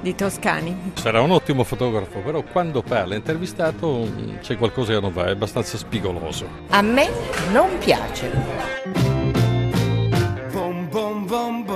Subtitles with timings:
[0.00, 0.92] di Toscani.
[0.94, 5.30] Sarà un ottimo fotografo, però quando parla intervistato mm, c'è qualcosa che non va, è
[5.30, 6.46] abbastanza spigoloso.
[6.68, 7.08] A me
[7.52, 8.78] non piace.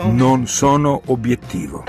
[0.05, 1.84] Non sono obiettivo.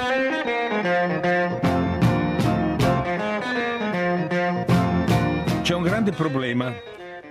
[5.61, 6.73] C'è un grande problema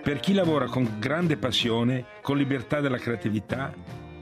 [0.04, 3.72] per chi lavora con grande passione, con libertà della creatività,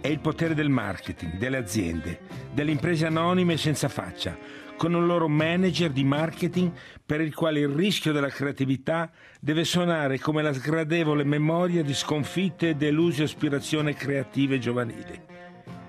[0.01, 2.21] è il potere del marketing, delle aziende,
[2.53, 4.39] delle imprese anonime senza faccia,
[4.77, 6.73] con un loro manager di marketing
[7.05, 12.71] per il quale il rischio della creatività deve suonare come la sgradevole memoria di sconfitte
[12.71, 15.21] e delusi aspirazioni creative giovanili.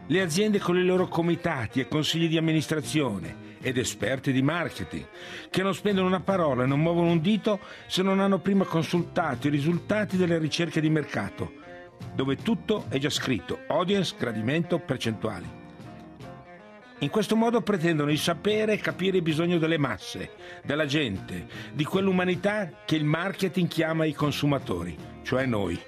[0.08, 5.08] Le aziende con i loro comitati e consigli di amministrazione ed esperti di marketing,
[5.50, 9.48] che non spendono una parola e non muovono un dito se non hanno prima consultato
[9.48, 11.54] i risultati delle ricerche di mercato,
[12.14, 15.63] dove tutto è già scritto, audience, gradimento, percentuali.
[17.00, 20.32] In questo modo pretendono di sapere e capire il bisogno delle masse,
[20.64, 25.80] della gente, di quell'umanità che il marketing chiama i consumatori, cioè noi.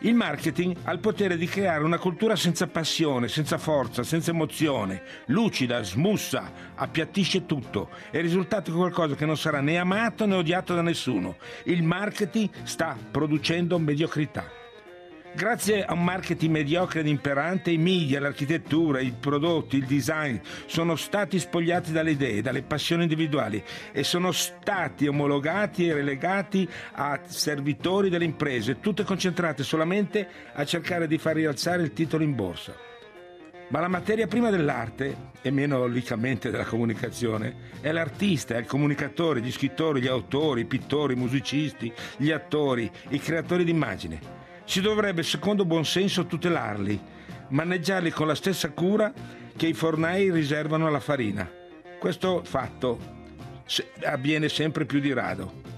[0.00, 5.02] Il marketing ha il potere di creare una cultura senza passione, senza forza, senza emozione,
[5.26, 10.34] lucida, smussa, appiattisce tutto e il risultato è qualcosa che non sarà né amato né
[10.34, 11.36] odiato da nessuno.
[11.64, 14.64] Il marketing sta producendo mediocrità.
[15.36, 20.96] Grazie a un marketing mediocre ed imperante, i media, l'architettura, i prodotti, il design sono
[20.96, 28.08] stati spogliati dalle idee, dalle passioni individuali e sono stati omologati e relegati a servitori
[28.08, 32.74] delle imprese, tutte concentrate solamente a cercare di far rialzare il titolo in borsa.
[33.68, 39.42] Ma la materia prima dell'arte, e meno logicamente della comunicazione, è l'artista, è il comunicatore,
[39.42, 44.44] gli scrittori, gli autori, i pittori, i musicisti, gli attori, i creatori d'immagine.
[44.66, 47.00] Si dovrebbe, secondo buon senso, tutelarli,
[47.48, 49.12] maneggiarli con la stessa cura
[49.56, 51.48] che i fornai riservano alla farina.
[51.98, 52.98] Questo fatto
[54.02, 55.75] avviene sempre più di rado.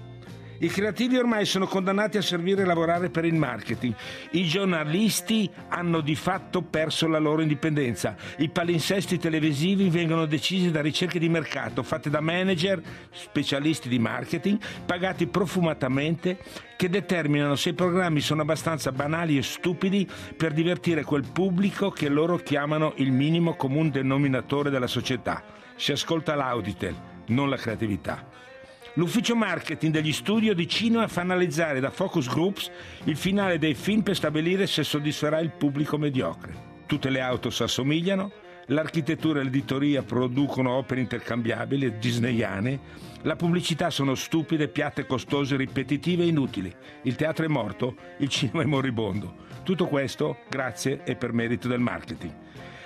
[0.61, 3.95] I creativi ormai sono condannati a servire e lavorare per il marketing.
[4.31, 8.17] I giornalisti hanno di fatto perso la loro indipendenza.
[8.39, 14.59] I palinsesti televisivi vengono decisi da ricerche di mercato fatte da manager, specialisti di marketing,
[14.85, 16.39] pagati profumatamente,
[16.75, 20.05] che determinano se i programmi sono abbastanza banali e stupidi
[20.35, 25.41] per divertire quel pubblico che loro chiamano il minimo comune denominatore della società.
[25.77, 26.93] Si ascolta l'auditel,
[27.27, 28.48] non la creatività.
[28.95, 32.71] L'ufficio marketing degli studio di cinema fa analizzare da focus groups
[33.03, 36.67] il finale dei film per stabilire se soddisferà il pubblico mediocre.
[36.87, 38.31] Tutte le auto si assomigliano,
[38.67, 42.79] l'architettura e l'editoria producono opere intercambiabili, disneyane,
[43.21, 46.73] la pubblicità sono stupide, piatte, costose, ripetitive e inutili.
[47.03, 49.47] Il teatro è morto, il cinema è moribondo.
[49.63, 52.33] Tutto questo grazie e per merito del marketing.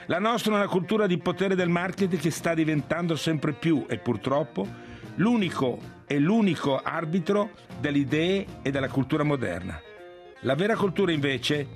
[0.07, 3.97] La nostra è una cultura di potere del marketing che sta diventando sempre più e
[3.99, 4.67] purtroppo
[5.15, 9.79] l'unico è l'unico arbitro delle idee e della cultura moderna.
[10.41, 11.67] La vera cultura invece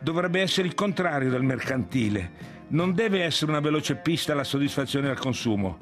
[0.00, 5.18] dovrebbe essere il contrario del mercantile, non deve essere una veloce pista alla soddisfazione al
[5.18, 5.78] consumo.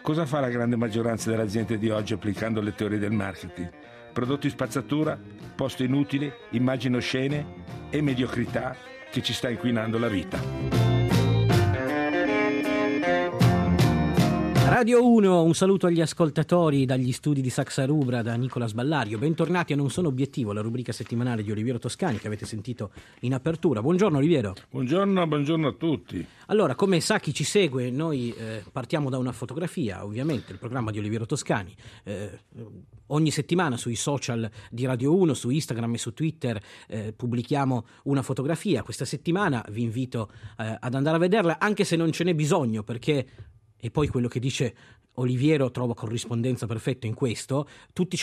[0.00, 3.70] Cosa fa la grande maggioranza delle aziende di oggi applicando le teorie del marketing?
[4.12, 5.18] Prodotti spazzatura,
[5.56, 7.46] posti inutili, immagini oscene
[7.90, 8.76] e mediocrità
[9.10, 10.83] che ci sta inquinando la vita.
[14.66, 19.18] Radio 1, un saluto agli ascoltatori dagli studi di Saxa Rubra da Nicola Sballario.
[19.18, 23.34] Bentornati a Non sono obiettivo, la rubrica settimanale di Oliviero Toscani che avete sentito in
[23.34, 23.82] apertura.
[23.82, 24.54] Buongiorno Oliviero.
[24.70, 26.26] Buongiorno, buongiorno a tutti.
[26.46, 30.90] Allora, come sa chi ci segue, noi eh, partiamo da una fotografia, ovviamente, il programma
[30.90, 31.74] di Oliviero Toscani.
[32.02, 32.30] Eh,
[33.08, 38.22] ogni settimana sui social di Radio 1, su Instagram e su Twitter eh, pubblichiamo una
[38.22, 38.82] fotografia.
[38.82, 42.82] Questa settimana vi invito eh, ad andare a vederla, anche se non ce n'è bisogno,
[42.82, 43.26] perché
[43.84, 44.74] e poi quello che dice
[45.16, 48.18] Oliviero trova corrispondenza perfetta in questo, tutti,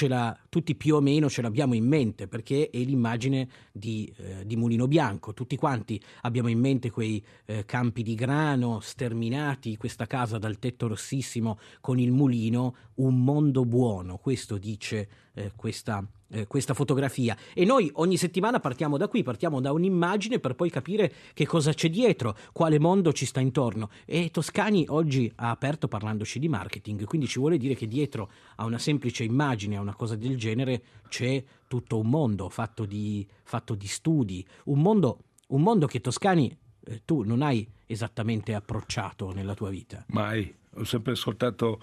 [0.49, 4.87] tutti, più o meno ce l'abbiamo in mente perché è l'immagine di, eh, di Mulino
[4.87, 10.57] Bianco, tutti quanti abbiamo in mente quei eh, campi di grano sterminati, questa casa dal
[10.57, 17.35] tetto rossissimo con il mulino, un mondo buono, questo dice eh, questa, eh, questa fotografia.
[17.53, 21.73] E noi ogni settimana partiamo da qui, partiamo da un'immagine per poi capire che cosa
[21.73, 23.89] c'è dietro, quale mondo ci sta intorno.
[24.05, 28.65] E Toscani oggi ha aperto parlandoci di marketing, quindi ci vuole dire che dietro a
[28.65, 33.75] una semplice immagine, a una cosa del genere, c'è tutto un mondo fatto di, fatto
[33.75, 39.53] di studi, un mondo, un mondo che Toscani eh, tu non hai esattamente approcciato nella
[39.53, 40.03] tua vita.
[40.07, 41.79] Mai, ho sempre ascoltato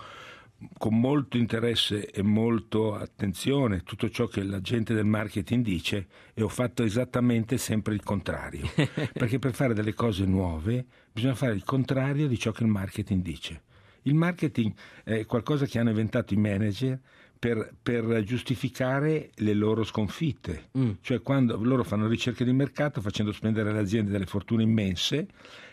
[0.77, 6.43] con molto interesse e molto attenzione tutto ciò che la gente del marketing dice e
[6.43, 8.69] ho fatto esattamente sempre il contrario.
[9.13, 13.23] Perché per fare delle cose nuove bisogna fare il contrario di ciò che il marketing
[13.23, 13.63] dice.
[14.03, 14.73] Il marketing
[15.05, 16.99] è qualcosa che hanno inventato i manager
[17.39, 20.71] per, per, giustificare le loro sconfitte.
[20.77, 20.91] Mm.
[21.01, 25.29] Cioè quando loro fanno ricerche di mercato facendo spendere alle aziende delle fortune immense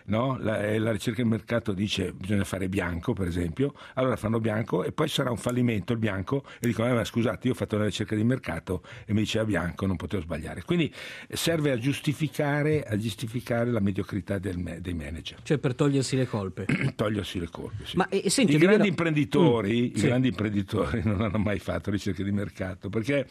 [0.06, 0.38] no?
[0.40, 4.84] la, eh, la, ricerca del mercato dice bisogna fare bianco per esempio, allora fanno bianco
[4.84, 7.76] e poi sarà un fallimento il bianco e dicono eh, ma scusate io ho fatto
[7.76, 10.64] una ricerca di mercato e mi diceva bianco, non potevo sbagliare.
[10.64, 10.94] Quindi
[11.30, 15.40] serve a giustificare, a giustificare la mediocrità del, dei manager.
[15.44, 16.66] Cioè per togliersi le colpe.
[16.96, 17.98] togliersi le colpe, sì.
[17.98, 20.08] Ma, e, senti, I, grandi imprenditori, mm, i sì.
[20.08, 23.28] grandi imprenditori non hanno mai fatto ricerche di mercato perché,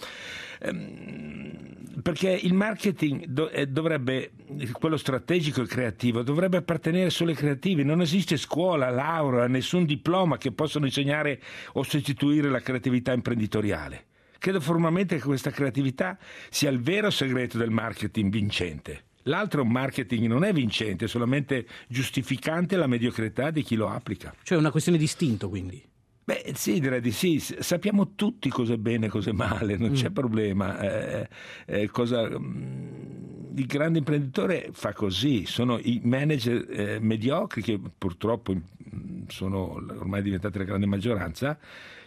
[0.60, 4.32] ehm, perché il marketing do, eh, dovrebbe,
[4.72, 10.38] quello strategico e creativo, dovrebbe appartenere solo ai creativi, non esiste scuola, laurea, nessun diploma
[10.38, 11.40] che possano insegnare
[11.74, 14.06] o sostituire la creatività imprenditoriale.
[14.38, 16.18] Credo formalmente che questa creatività
[16.50, 19.04] sia il vero segreto del marketing vincente.
[19.24, 24.34] L'altro marketing non è vincente, è solamente giustificante la mediocrità di chi lo applica.
[24.42, 25.82] Cioè è una questione di istinto, quindi.
[26.24, 27.38] Beh, sì, direi di sì.
[27.38, 29.94] Sappiamo tutti cosa è bene e cosa è male, non mm.
[29.94, 30.78] c'è problema.
[30.78, 31.28] Eh,
[31.66, 33.23] eh, cosa, mm,
[33.56, 40.22] il grande imprenditore fa così, sono i manager eh, mediocri che purtroppo mm, sono ormai
[40.22, 41.58] diventati la grande maggioranza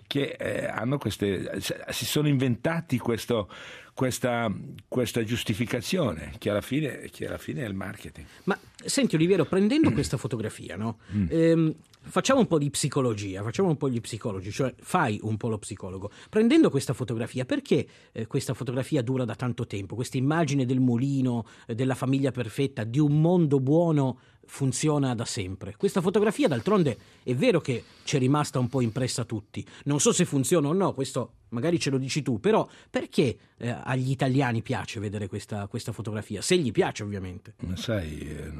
[0.07, 1.59] che eh, hanno queste,
[1.89, 3.49] si sono inventati questo,
[3.93, 4.51] questa,
[4.87, 8.25] questa, giustificazione che alla, fine, che alla, fine, è il marketing.
[8.45, 10.99] Ma senti Oliviero, prendendo questa fotografia, no?
[11.13, 11.25] mm.
[11.29, 15.49] ehm, facciamo un po' di psicologia, facciamo un po' gli psicologi, cioè fai un po'
[15.49, 16.09] lo psicologo.
[16.29, 19.95] Prendendo questa fotografia, perché eh, questa fotografia dura da tanto tempo?
[19.95, 25.75] Questa immagine del mulino, eh, della famiglia perfetta, di un mondo buono funziona da sempre.
[25.77, 29.65] Questa fotografia, d'altronde, è vero che ci è rimasta un po' impressa a tutti.
[29.85, 33.69] Non so se funziona o no, questo magari ce lo dici tu, però perché eh,
[33.69, 36.41] agli italiani piace vedere questa, questa, fotografia?
[36.41, 37.55] Se gli piace, ovviamente.
[37.59, 38.51] Ma sai, eh,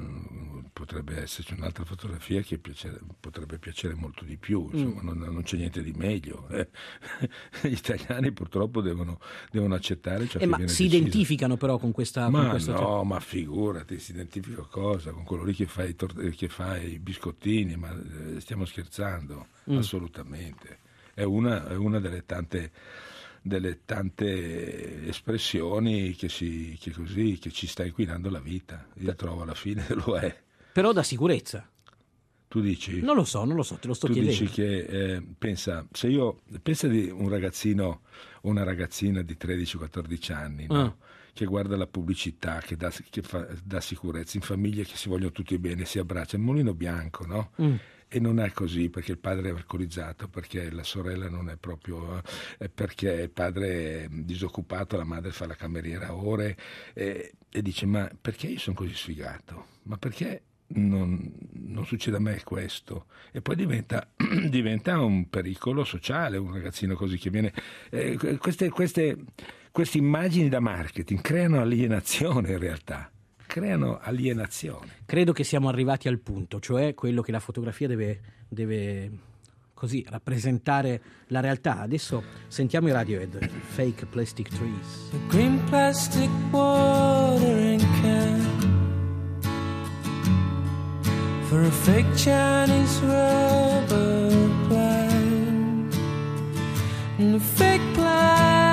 [0.78, 5.06] potrebbe esserci un'altra fotografia che piacere, potrebbe piacere molto di più, insomma, mm.
[5.06, 6.48] non, non, c'è niente di meglio.
[6.50, 6.68] Eh.
[7.68, 9.20] Gli italiani purtroppo devono,
[9.50, 11.02] devono accettare ciò eh, che ma viene si deciso.
[11.02, 12.30] identificano però con questa...
[12.30, 13.04] Ma con questo no, tempo.
[13.06, 15.12] ma figurati, si identifica cosa?
[15.12, 19.78] Con lì che fa i, tor- che fa i biscottini, ma eh, stiamo scherzando, mm.
[19.78, 20.80] assolutamente.
[21.16, 22.72] È una, è una delle tante
[23.42, 28.88] delle tante espressioni che, si, che, così, che ci sta inquinando la vita.
[28.98, 30.46] Io trovo alla fine lo è.
[30.78, 31.68] Però da sicurezza.
[32.48, 33.02] Tu dici?
[33.02, 34.38] Non lo so, non lo so, te lo sto tu chiedendo.
[34.38, 38.02] Tu dici che, eh, pensa, se io, pensa di un ragazzino
[38.42, 40.80] o una ragazzina di 13-14 anni, no?
[40.80, 40.96] ah.
[41.34, 45.32] che guarda la pubblicità, che, dà, che fa, dà, sicurezza in famiglie che si vogliono
[45.32, 47.50] tutti bene, si abbracciano, il mulino bianco, no?
[47.60, 47.76] Mm
[48.10, 52.24] e non è così perché il padre è alcolizzato, perché la sorella non è proprio,
[52.58, 56.56] eh, perché il padre è disoccupato, la madre fa la cameriera a ore
[56.94, 59.76] eh, e dice ma perché io sono così sfigato?
[59.84, 64.08] Ma perché non, non, succede a me questo e poi diventa,
[64.50, 67.54] diventa, un pericolo sociale un ragazzino così che viene
[67.90, 69.18] eh, queste, queste,
[69.72, 73.12] queste immagini da marketing creano alienazione in realtà
[73.48, 75.04] creano alienazione.
[75.06, 79.09] Credo che siamo arrivati al punto, cioè quello che la fotografia deve, deve
[79.78, 81.80] così rappresentare la realtà.
[81.80, 85.09] Adesso sentiamo i Radiohead, Fake Plastic Trees.
[85.12, 87.56] The green plastic watering
[91.66, 94.30] Fake Chinese rubber
[94.68, 95.95] plant
[97.18, 98.67] And a fake plastic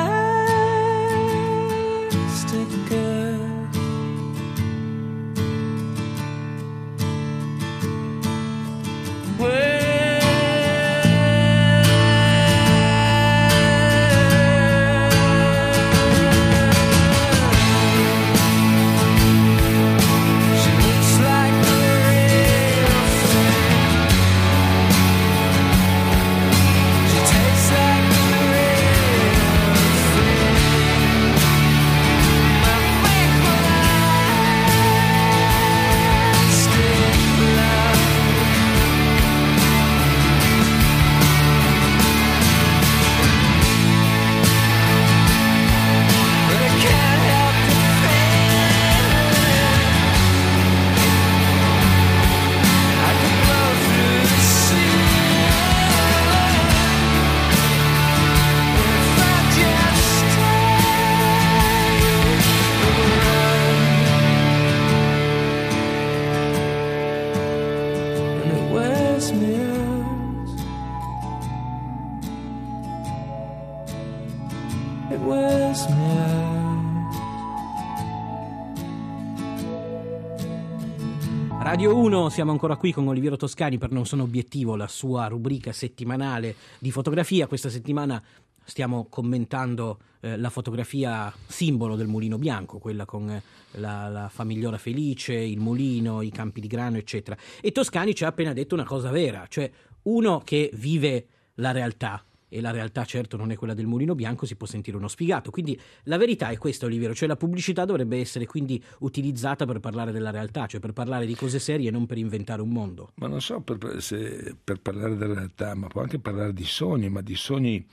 [81.75, 85.73] Radio 1, siamo ancora qui con Oliviero Toscani per Non sono obiettivo, la sua rubrica
[85.73, 87.49] settimanale di fotografia.
[87.49, 88.23] Questa settimana
[88.63, 94.79] stiamo commentando eh, la fotografia simbolo del mulino bianco, quella con eh, la, la, famigliola
[94.79, 97.37] felice, il mulino, i campi di grano, eccetera.
[97.61, 99.69] E Toscani ci ha appena detto una cosa vera, cioè
[100.03, 102.25] uno che vive la realtà
[102.55, 105.51] e la realtà certo non è quella del mulino bianco, si può sentire uno sfigato.
[105.51, 110.13] Quindi la verità è questa, Oliviero, cioè la pubblicità dovrebbe essere quindi utilizzata per parlare
[110.13, 113.11] della realtà, cioè per parlare di cose serie e non per inventare un mondo.
[113.17, 117.09] Ma non so per, se, per parlare della realtà, ma può anche parlare di sogni,
[117.09, 117.85] ma di sogni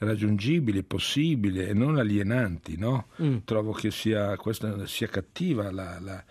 [0.00, 3.06] raggiungibili, possibili e non alienanti, no?
[3.22, 3.38] Mm.
[3.44, 6.24] Trovo che sia, questa, sia cattiva la, la,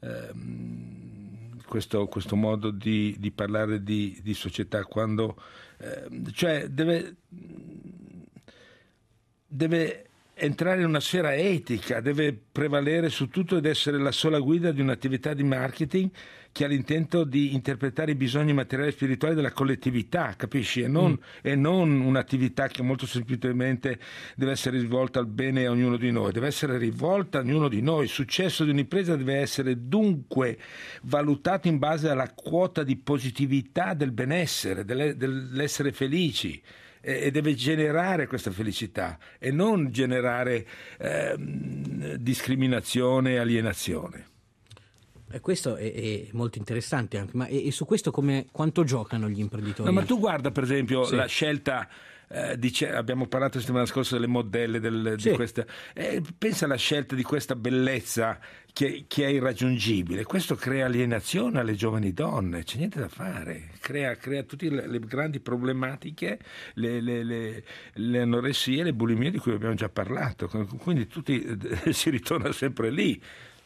[0.00, 1.03] ehm,
[1.66, 5.36] questo, questo, modo di, di parlare di, di, società quando
[5.78, 7.16] eh, cioè deve,
[9.46, 14.72] deve entrare in una sfera etica, deve prevalere su tutto ed essere la sola guida
[14.72, 16.10] di un'attività di marketing
[16.54, 20.82] che ha l'intento di interpretare i bisogni materiali e spirituali della collettività, capisci?
[20.82, 21.14] E non, mm.
[21.42, 23.98] e non un'attività che molto semplicemente
[24.36, 27.82] deve essere rivolta al bene a ognuno di noi, deve essere rivolta a ognuno di
[27.82, 28.04] noi.
[28.04, 30.56] Il successo di un'impresa deve essere dunque
[31.02, 36.62] valutato in base alla quota di positività del benessere, dell'essere felici
[37.00, 40.64] e deve generare questa felicità e non generare
[40.98, 41.34] eh,
[42.16, 44.33] discriminazione e alienazione.
[45.34, 49.28] E questo è, è, molto interessante anche, ma e, e su questo come, quanto giocano
[49.28, 49.88] gli imprenditori?
[49.88, 51.16] No, ma tu guarda per esempio sì.
[51.16, 51.88] la scelta
[52.28, 55.30] eh, dice, abbiamo parlato la settimana scorsa delle modelle del, sì.
[55.30, 58.38] di questa, eh, pensa alla scelta di questa bellezza
[58.72, 60.22] che, che, è irraggiungibile.
[60.22, 65.00] Questo crea alienazione alle giovani donne, c'è niente da fare, crea, crea tutte le, le,
[65.00, 66.38] grandi problematiche,
[66.74, 67.64] le, le, le,
[67.94, 70.48] le anoressie, le bulimie di cui abbiamo già parlato.
[70.78, 71.44] Quindi tutti,
[71.90, 73.20] si ritorna sempre lì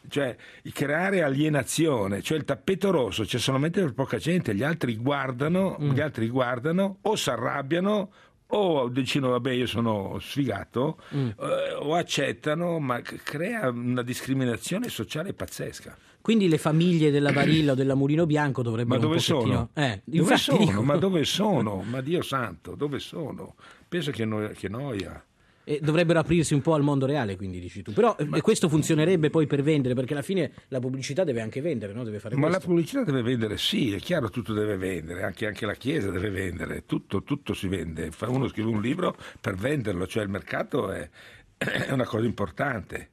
[0.07, 0.35] cioè
[0.71, 5.91] creare alienazione, cioè il tappeto rosso c'è solamente per poca gente, gli altri guardano, mm.
[5.91, 8.11] gli altri guardano o si arrabbiano
[8.51, 11.27] o decidono vabbè io sono sfigato mm.
[11.39, 17.75] eh, o accettano ma crea una discriminazione sociale pazzesca quindi le famiglie della Barilla o
[17.75, 19.69] della Mulino Bianco dovrebbero ma dove sono?
[19.73, 20.81] Eh, dove sono?
[20.81, 21.83] ma dove sono?
[21.87, 23.55] ma Dio santo dove sono?
[23.87, 25.23] penso che, no- che noia
[25.69, 27.93] e dovrebbero aprirsi un po' al mondo reale, quindi dici tu.
[27.93, 28.41] Però ma...
[28.41, 32.03] questo funzionerebbe poi per vendere, perché alla fine la pubblicità deve anche vendere, no?
[32.03, 32.59] Deve fare ma questo.
[32.59, 36.31] la pubblicità deve vendere, sì, è chiaro, tutto deve vendere, anche, anche la Chiesa deve
[36.31, 38.09] vendere, tutto, tutto, si vende.
[38.25, 41.07] Uno scrive un libro per venderlo, cioè il mercato è,
[41.55, 43.09] è una cosa importante.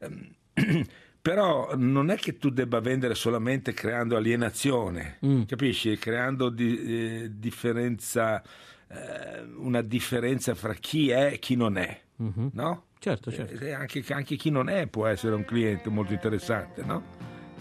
[1.20, 5.42] Però non è che tu debba vendere solamente creando alienazione, mm.
[5.42, 5.98] capisci?
[5.98, 8.42] Creando di, eh, differenza
[8.88, 12.48] eh, una differenza fra chi è e chi non è, mm-hmm.
[12.52, 12.84] no?
[12.98, 13.62] Certo, certo.
[13.74, 17.02] Anche, anche, chi non è può essere un cliente molto interessante, no?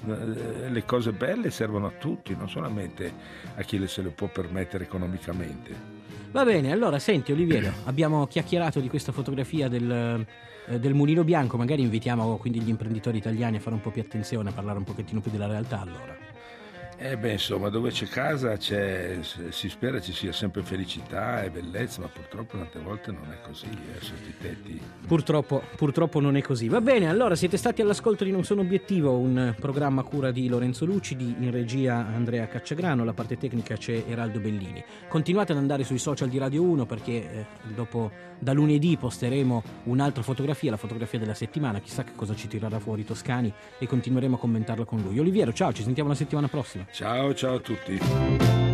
[0.07, 3.13] Eh, le cose belle servono a tutti, non solamente
[3.55, 6.01] a chi le se le può permettere economicamente.
[6.31, 10.25] Va bene, allora senti Oliviero, abbiamo chiacchierato di questa fotografia del,
[10.67, 14.01] eh, del mulino bianco, magari invitiamo quindi gli imprenditori italiani a fare un po' più
[14.01, 16.32] attenzione, a parlare un pochettino più della realtà allora.
[16.97, 19.19] Eh beh, insomma, dove c'è casa c'è,
[19.49, 23.65] si spera ci sia sempre felicità e bellezza, ma purtroppo tante volte non è così,
[23.65, 24.79] eh, sotto i tetti.
[25.05, 26.67] Purtroppo, purtroppo non è così.
[26.67, 30.47] Va bene, allora siete stati all'ascolto di Non Sono Obiettivo, un programma a cura di
[30.47, 34.83] Lorenzo Lucidi, in regia Andrea Cacciagrano, la parte tecnica c'è Eraldo Bellini.
[35.07, 40.21] Continuate ad andare sui social di Radio 1 perché eh, dopo da lunedì posteremo un'altra
[40.21, 44.39] fotografia, la fotografia della settimana, chissà che cosa ci tirerà fuori Toscani e continueremo a
[44.39, 45.17] commentarla con lui.
[45.19, 46.82] Oliviero, ciao, ci sentiamo la settimana prossima.
[46.91, 48.72] Ciao, ciao a tutti.